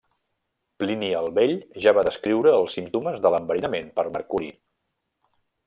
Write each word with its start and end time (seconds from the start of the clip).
Plini 0.83 1.09
el 1.17 1.27
Vell 1.35 1.53
ja 1.83 1.93
va 1.97 2.05
descriure 2.09 2.55
els 2.61 2.79
símptomes 2.79 3.21
de 3.27 3.33
l'enverinament 3.35 3.93
per 4.01 4.09
mercuri. 4.17 4.51